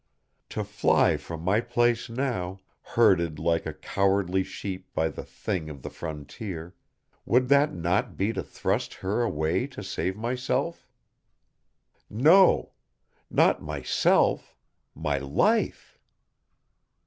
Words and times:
To 0.49 0.63
fly 0.63 1.15
from 1.15 1.41
my 1.43 1.61
place 1.61 2.09
now, 2.09 2.59
herded 2.81 3.37
like 3.37 3.67
a 3.67 3.73
cowardly 3.75 4.41
sheep 4.43 4.87
by 4.95 5.09
the 5.09 5.23
Thing 5.23 5.69
of 5.69 5.83
the 5.83 5.91
Frontier, 5.91 6.73
would 7.23 7.49
that 7.49 7.71
not 7.75 8.17
be 8.17 8.33
to 8.33 8.41
thrust 8.41 8.95
her 8.95 9.21
away 9.21 9.67
to 9.67 9.83
save 9.83 10.17
myself? 10.17 10.87
No! 12.09 12.71
Not 13.29 13.61
myself, 13.61 14.55
my 14.95 15.19
life! 15.19 15.99